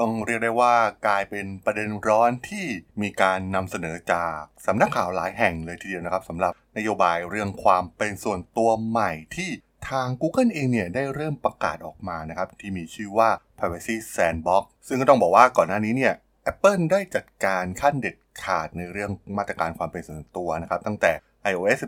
[0.00, 0.74] ต้องเรียกได้ว่า
[1.06, 2.66] กลายเป็นประเด็นร้อนที่
[3.02, 9.50] มีการนำเสนอจากสำนักข่าวหลายแห่งเลยทีเดียวนะครับสำหรับนโยบายเรื่องความเป็นส่วนตัวใหม่ที่
[9.90, 13.28] ทาง Google เองเนี่ยได้เริ่มประกาศออกมานะครับ ที่มีชื่อว่า
[13.58, 16.14] Privacy Sandbox ซึ่งก็ต้องบอกว่าก่อนหน้านี้เนี่ย
[16.50, 21.12] Apple ได้จัดการขั้นเด็ดขาดในเรื่องมาตรการความเป็นส่วนตัวนะครับ ตั้งแต่
[21.50, 21.78] iOS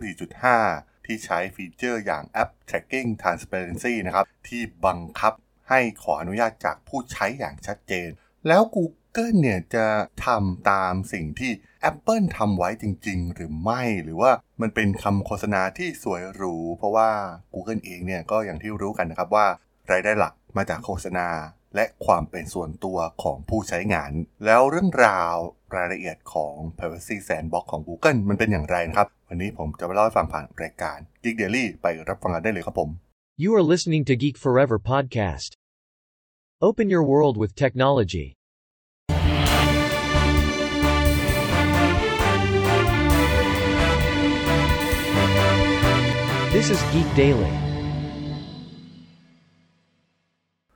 [0.48, 5.32] 14.5 ที่ใช้ฟีเจอร์อย่าง App Tracking Transparency นะครับ ที่บังคับ
[5.68, 8.08] ให้ขออนุญาตจากผู้ใช้อย่างชัดเจน
[8.48, 9.86] แล้ว Google เนี่ยจะ
[10.26, 11.52] ทำตามสิ่งที่
[11.90, 17.10] Apple ทำไว้จริง ๆ หรือไม่ หรือว่ามันเป็นคำโฆษณาที่สวยหรู เพราะว่า
[17.54, 19.46] Google เองเนี่ยก็อย่างที่รู้กันนะครับว่า
[19.90, 21.28] รายได้หลักมาจากโฆษณา
[21.76, 24.12] และความเป็นส่วนตัวของผู้ใช้งาน
[24.44, 25.34] แล้วเรื่องราว
[25.76, 32.90] รายละเอียดของ Privacy Sandbox ของ Google มันเป็นอย่างไรนะครับ วันนี้ผมจะมาเล่าให้ฟังผ่านรายการ Geek Daily ไปรับฟังกันได้เลยครับผม
[33.44, 35.50] You are listening to Geek Forever podcast.
[36.68, 38.26] Open your world with technology.
[46.54, 47.54] This is Geek Daily.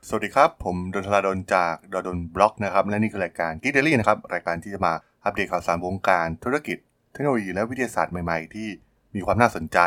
[0.08, 4.92] สวัสดีครับ ผมดนทลาดนจากดนดนบล็อกนะครับ และนี่คือรายการ Geek Daily นะครับ รายการที่จะมา
[5.24, 6.76] อัปเดตข่าวสารวงการธุรกิจ
[7.12, 8.68] เทคโนโลยีและวิทยาศาสตร์ใหม่ ๆ ที่
[9.14, 9.78] มีความน่าสนใจ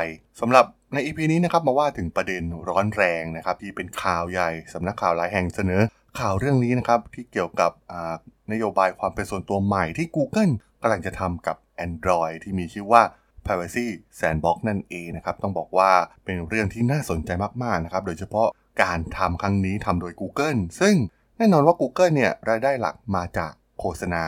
[0.42, 5.82] สำหรับ ใน EP นี้นะครับมาว่าถึงประเด็นร้อนแรงนะครับที่เป็นข่าวใหญ่สำนักข่าวหลายแห่งเสนอ
[6.20, 7.72] ข่าวเรื่องนี้นะครับที่เกี่ยวกับ
[8.52, 13.02] นโยบายความเป็นส่วนตัวใหม่ที่ Google กำลังจะทำกับ Android ที่มีชื่อว่า
[13.46, 13.88] Privacy
[14.20, 15.92] Sandbox นั่นเองนะครับต้องบอกว่า
[16.26, 17.30] เป็นเรื่องที่น่าสนใจ
[17.64, 18.48] มากๆนะครับโดยเฉพาะ
[18.84, 20.96] การทำครั้งนี้ทำโดย Google ซึ่ง
[21.38, 24.24] แน่นอนว่า Google เนี่ยรายได้หลักมาจากโฆษณา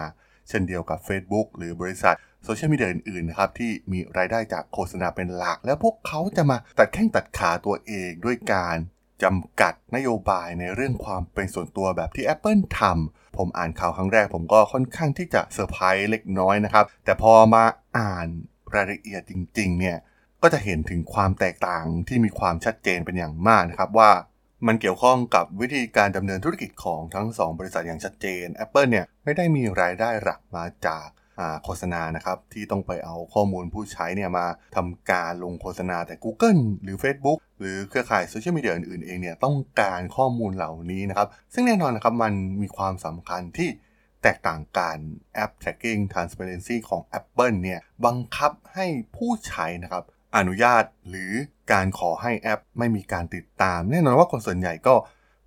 [0.49, 8.77] เช่นเดียวกับ Facebook หรือบริษัท โซเชียลมีเดียอื่นๆนะครับที่มีรายได้จากโฆษณาเป็นหลัก แล้วพวกเขาจะมาตัดแข้งตัดขาตัวเองด้วยการ
[9.23, 17.63] จำกัดนโยบายในเรื่องความเป็นส่วนตัวแบบที่ Apple ทำผมอ่านข่าวครั้งแรกผมก็ค่อนข้างที่จะเซอร์ไพรส์เล็กน้อยนะครับ แต่พอมา
[17.97, 18.27] อ่าน
[18.75, 19.97] รายละเอียดจริง ๆ เนี่ย
[20.41, 24.11] ก็จะเห็นถึงความแตกต่างที่มีความชัดเจนเป็นอย่างมากนะครับว่า
[24.67, 31.07] มันเกี่ยวข้องกับวิธีการดำเนินธุรกิจของทั้ง 2 บริษัทอย่างชัดเจน Apple เนี่ยไม่ได้มีรายได้หลักมาจาก
[31.63, 43.69] โฆษณานะครับ ที่ต้องไปเอาข้อมูลผู้ใช้เนี่ยมาทำการลงโฆษณาแต่ Google หรือ Facebook หรือเครือข่ายโซเชียลมีเดียอื่นๆเองเนี่ยต้องการข้อมูลเหล่านี้นะครับ ซึ่งแน่นอนนะครับมันมีความสำคัญที่
[44.23, 44.97] แตกต่างกัน
[45.35, 50.03] แอป tracking transparency ของ Apple เนี่ยบังคับให้ผู้ใช้นะครับ
[50.37, 51.31] อนุญาตหรือ
[51.71, 54.95] การขอให้แอปไม่มีการติดตาม แน่นอนว่าคนส่วนใหญ่ก็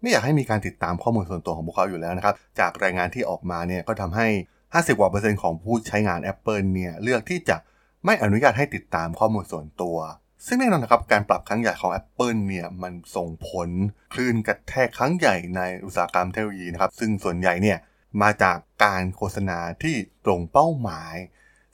[0.00, 4.28] ไม่อยากให้มีการติดตามข้อมูลส่วนตัวของพวกเขาอยู่แล้วนะครับ จากรายงานที่ออกมาเนี่ยก็ทำให้
[4.74, 7.56] 50กว่าเปอร์เซ็นต์ของผู้ใช้งาน Apple เนี่ยเลือกที่จะ
[8.04, 9.98] ไม่อนุญาตให้ติดตามข้อมูลส่วนตัว
[10.46, 13.68] ซึ่งแน่นอนนะครับการปรับครั้งใหญ่ของ Apple เนี่ยมันส่งผล
[14.12, 17.78] คลื่นกระแทกครั้งใหญ่ในอุตสาหกรรมเทคโนโลยีนะครับซึ่งส่วนใหญ่เนี่ย
[18.22, 21.14] มาจากการโฆษณาที่ตรงเป้าหมาย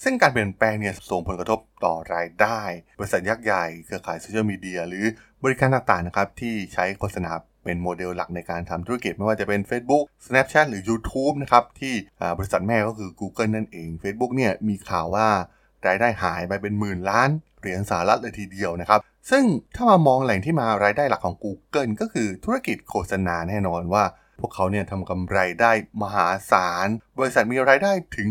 [0.03, 2.61] ซึ่งการเปลี่ยนแปลงเนี่ยส่งผลกระทบต่อรายได้
[2.99, 5.05] บริษัทยักษ์ใหญ่ เครือข่ายโซเชียลมีเดียหรือ
[5.45, 7.33] บริการต่างๆนะครับที่ใช้โฆษณา
[7.65, 11.95] เป็นโมเดลหลักในการทำธุรกิจไม่ว่าจะเป็น Facebook Snapchat หรือ YouTube นะครับ ที่
[12.39, 15.29] บริษัทแม่ก็คือ Google นั่นเอง Facebook เนี่ยมีข่าวว่า
[15.87, 19.01] รายได้หายไปเป็นหมื่นล้านเหรียญสหรัฐเลยทีเดียวนะครับ
[19.31, 19.45] ซึ่ง
[19.75, 24.05] ถ้ามามองแหล่งที่มารายได้หลักของ Google ก็คือธุรกิจโฆษณาแน่นอนว่า
[24.41, 28.29] พวกเขาเนี่ยทำกำไรได้มหาศาล บริษัทมีรายได้ถึง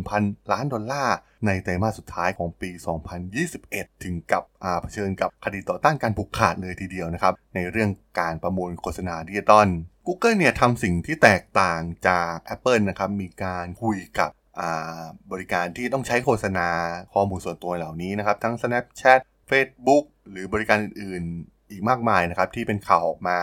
[0.00, 1.16] 61,000 ล้านดอลลาร์
[1.46, 2.70] ในไตรมาสสุดท้ายของปี
[3.36, 9.68] 2021 ถึงกับอาเผชิญกับคดีต่อต้านการผูกขาดเลยทีเดียวนะครับ ในเรื่องการประมูลโฆษณาดิจิตอล
[10.06, 14.30] Google เนี่ยทำสิ่งที่แตกต่างจาก Apple นะครับ มีการคุยกับ
[15.32, 16.68] บริการที่ต้องใช้โฆษณา
[17.14, 19.20] ข้อมูลส่วนตัวเหล่านี้นะครับ ทั้ง Snapchat
[19.50, 23.38] Facebook หรือบริการอื่นๆ อีกมากมายนะครับ ที่เป็นข่าวออกมา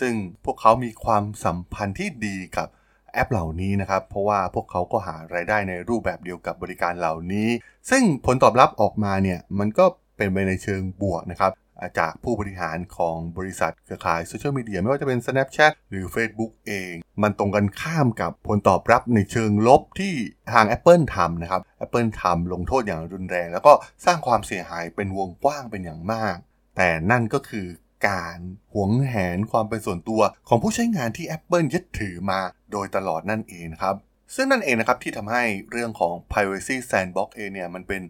[0.00, 0.14] ซึ่ง
[0.44, 2.68] พวกเขามีความสัมพันธ์ที่ดีกับ
[3.12, 7.48] แอปเหล่านี้นะครับ เพราะว่าพวกเขาก็หารายได้ในรูปแบบเดียวกับบริการเหล่านี้
[7.90, 9.84] ซึ่งผลตอบรับออกมาเนี่ยมันก็
[10.16, 11.52] เป็นไปในเชิงบวกนะครับ
[11.98, 16.92] จากผู้บริหารของบริษัทเครือข่ายโซเชียลมีเดียไม่ว่าจะเป็น Snapchat หรือ Facebook เอง
[17.22, 20.14] มันตรงกันข้ามกับผลตอบรับในเชิงลบที่
[20.52, 23.72] ทาง Apple ทำนะครับ Apple ทำลงโทษอย่างรุนแรง แล้วก็
[24.04, 26.36] สร้างความเสียหายเป็นวงกว้างเป็นอย่างมาก
[26.76, 27.66] แต่นั่นก็คือ
[28.06, 28.38] การ
[28.74, 32.40] หวงแหนความเป็นส่วนตัวของผู้ใช้งานที่ Apple ยึดถือมา
[32.72, 33.96] โดยตลอดนั่นเองครับ
[34.34, 38.02] ซึ่งนั่นเองนะครับที่ทำให้เรื่องของ Privacy Sandbox เองเนี่ยมันเป็น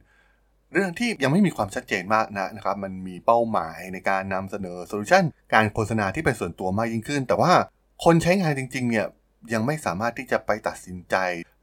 [0.73, 5.25] เรื่องที่ยังไม่มีความชัดเจนมากนะนะครับ มันมีเป้าหมายในการนำเสนอโซลูชัน
[5.55, 7.53] การโฆษณาที่เป็นส่วนตัวมากยิ่งขึ้น แต่ว่า
[8.05, 9.07] คนใช้งานจริง ๆ เนี่ย
[9.53, 11.17] ยังไม่สามารถที่จะไปตัดสินใจ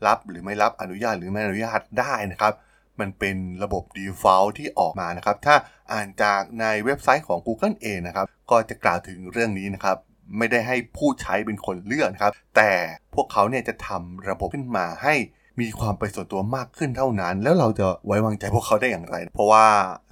[0.07, 2.53] รับหรือไม่รับอนุญาตหรือไม่อนุญาตได้นะครับ
[2.99, 5.55] มันเป็นระบบ default ที่ออกมานะครับ ถ้า
[5.91, 9.97] อ่านจากในเว็บไซต์ของ Google เองนะครับ ก็จะกล่าวถึงเรื่องนี้นะครับ
[10.37, 12.71] ไม่ได้ให้ผู้ใช้เป็นคนเลือกนะครับ แต่
[13.13, 15.15] พวกเขาเนี่ยจะทำระบบขึ้นมาให้
[15.61, 19.65] มีความเป็นส่วนตัวมากขึ้นเท่านั้น แล้วเราจะไว้วางใจพวกเขาได้อย่างไร เพราะว่า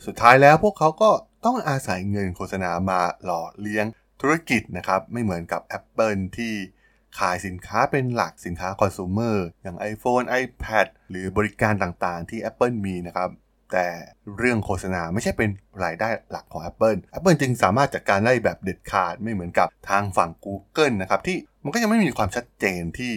[0.06, 1.10] สุดท้ายแล้วพวกเขาก็
[1.46, 3.86] ต้องอาศัยเงินโฆษณามาหล่อเลี้ยง
[4.22, 6.54] ธุรกิจนะครับ ไม่เหมือนกับ Apple ที่
[7.20, 13.30] ขายสินค้าเป็นหลักสินค้าคอน sumer อย่าง iPhone iPad หรือบริการต่างๆ ที่ Apple มีนะครับ
[13.72, 13.88] แต่
[14.38, 15.50] เรื่องโฆษณาไม่ใช่เป็น
[15.84, 23.14] รายได้หลักของ Apple Apple จึงสามารถจัดการได้แบบเด็ดขาดไม่เหมือนกับทางฝั่ง Google นะครับที่มันก็ยังไม่มีความชัดเจนที่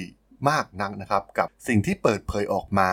[0.50, 2.93] มากนักนะครับ กับสิ่งที่เปิดเผยออกมา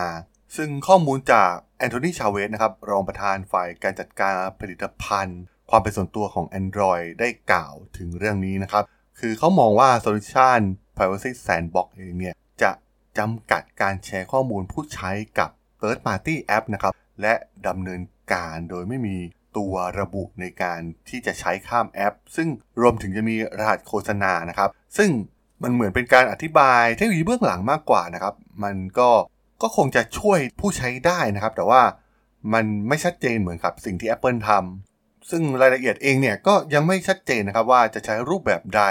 [0.56, 5.40] ซึ่งข้อมูลจาก Anthony Chavez นะครับรองประธานฝ่ายการจัดการผลิตภัณฑ์
[5.70, 8.84] ความเป็นส่วนตัวของ Android ได้กล่าวถึงเรื่องนี้นะครับ
[9.20, 10.60] คือเขามองว่า solution
[10.96, 12.70] Privacy Sandbox เองเนี่ยจะ
[13.18, 15.50] จำกัดการแชร์ข้อมูลผู้ใช้กับ
[15.80, 16.92] Third Party App นะครับ
[17.22, 17.34] และ
[17.68, 18.00] ดำเนิน
[18.32, 19.16] การโดยไม่มี
[19.56, 22.48] ตัวระบุในการที่จะใช้ข้ามแอป ซึ่ง
[22.80, 25.10] รวมถึงจะมีรหัสโฆษณานะครับ ซึ่ง
[25.62, 29.10] มันเหมือนเป็นการอธิบายเทคโนโลยีเบื้องหลังมากกว่านะครับ มันก็
[29.62, 31.82] ก็คงจะช่วยผู้ใช้ได้นะครับ แต่ว่า
[32.54, 38.82] มันไม่ชัดเจนเหมือนกับสิ่งที่ Apple ทำซึ่งรายละเอียดเองเนี่ยก็ยังไม่ชัดเจนนะครับว่าจะใช้รูปแบบใด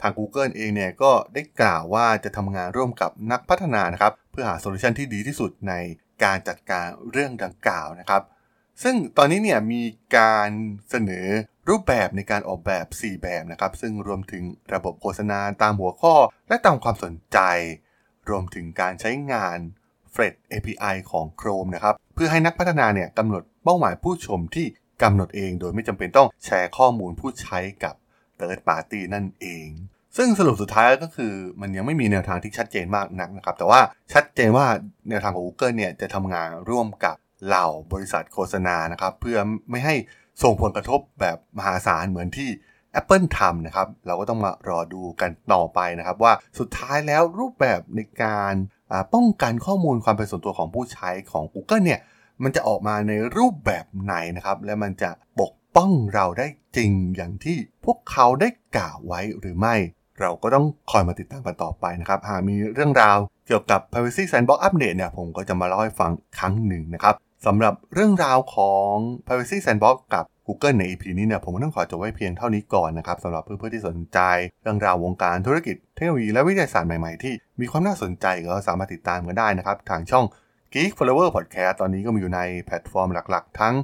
[0.00, 5.74] ทาง Google เองเนี่ยก็ได้กล่าวว่าจะทำงานร่วมกับนักพัฒนานะครับ เพื่อหา solution ที่ดีที่สุดใน
[6.24, 8.22] การจัดการเรื่องดังกล่าวนะครับ
[8.82, 9.82] ซึ่งตอนนี้เนี่ยมี
[10.16, 10.50] การ
[10.90, 11.26] เสนอ
[11.68, 14.42] รูปแบบในการออกแบบ 4 แบบนะครับ ซึ่งรวมถึง
[14.74, 16.14] ระบบโฆษณาตามหัวข้อ
[16.48, 17.38] และตามความสนใจ
[18.30, 19.58] รวมถึงการใช้งาน
[20.14, 24.66] f r e d API ของ Chrome นะครับ เพื่อให้นักพัฒนาเนี่ยกำหนดเป้าหมายผู้ชมที่
[25.02, 27.94] กำหนดเอง โดยไม่จำเป็นต้องแชร์ข้อมูลผู้ใช้กับ
[28.40, 29.68] Third Party นั่นเอง
[30.16, 33.80] ซึ่งสรุปสุดท้ายก็คือมันยังไม่มีแนวทางที่ชัดเจนมากนักนะครับ แต่ว่า
[34.12, 34.66] ชัดเจนว่า
[35.08, 37.16] แนวทางของ Google เนี่ยจะทำงานร่วมกับ
[37.46, 39.38] เหล่าบริษัทโฆษณานะครับ เพื่อ
[39.70, 39.94] ไม่ให้
[40.42, 42.48] ส่งผลกระทบแบบมหาศาลเหมือนที่
[43.00, 48.54] Apple ทำนะครับ เราก็ต้องมารอดูกันต่อไปนะครับ ว่าสุดท้ายแล้วรูปแบบในการ
[49.14, 52.00] ป้องกันข้อมูลความเป็นส่วนตัวของผู้ใช้ของ Google เนี่ย
[52.42, 56.46] มันจะออกมาในรูปแบบไหนนะครับ และมันจะปก ป้องเราได้
[56.76, 59.74] จริงอย่างที่พวกเขาได้กล่าวไว้หรือไม่
[60.20, 67.14] เราก็ต้องคอยมาติดตามกันต่อไปนะครับ หากมีเรื่องราวเกี่ยวกับ Privacy Sandbox Update เนี่ยผมก็จะมาเล่าให้ฟังครั้งหนึ่งนะครับ
[67.46, 68.92] สำหรับเรื่องราวของ
[69.26, 74.18] Privacy Sandbox กับ Google ใน EP นี้เนี่ยผมต้องขอจบไว้เพียงเท่านี้ก่อนนะครับสำหรับเพื่อนๆที่สนใจ
[74.62, 80.24] เรื่องราววงการธุรกิจเทคโนโลยีและวิทยาศาสตร์ใหม่ๆ ที่มีความน่าสนใจก็สามารถติดตามกันได้นะครับทางช่อง
[80.72, 83.74] Geek Flower Podcast ตอนนี้ก็มีอยู่ในแพลตฟอร์มหลัก ๆ ทั้ง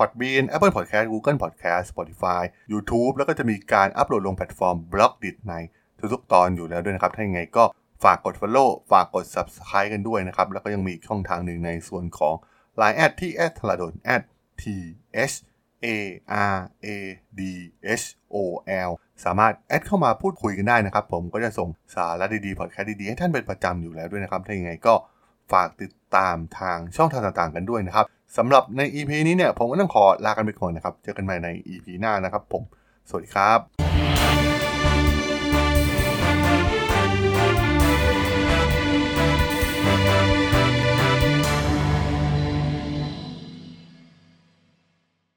[0.00, 2.42] Podbean Apple Podcast Google Podcast Spotify
[2.72, 5.54] YouTube แล้วก็จะมีการอัปโหลดลงแพลตฟอร์ม b l o g d i t ใน
[6.12, 7.64] ทุกๆตอนอยู่แล้วด้วยนะครับ ถ้าอย่างไงก็
[8.04, 12.34] ฝากกด Follow ฝากกด Subscribe กันด้วยนะครับ แล้วก็ยังมีช่องทางหนึ่งในส่วนของ
[12.80, 13.92] Line แอดที่ a d ท l a d o n
[14.62, 14.64] t
[15.32, 15.34] h
[15.84, 15.88] a
[16.54, 16.86] r a
[17.38, 17.40] d
[18.02, 18.04] h
[18.34, 18.36] o
[18.88, 18.90] l
[19.24, 24.94] สามารถแอดเข้ามาพูดคุยกันได้นะครับ ผมก็จะส่งสาระดีๆพอดแคสต์ดีๆ ให้ท่านเป็นประจำอยู่แล้วด้วยนะครับ ถ้าอย่างไงก็
[25.52, 32.62] ฝากติดตามทางช่องทางต่างๆกันด้วยนะครับ สำหรับใน EP นี้เนี่ยผมก็ต้องขอลากันไปก่อนนะครับ เจอกันใหม่ใน EP หน้านะครับผม
[33.08, 34.49] สวัสดีครับ